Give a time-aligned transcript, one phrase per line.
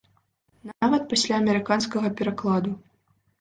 [0.81, 2.75] Нават пасля амерыканскага перакладу.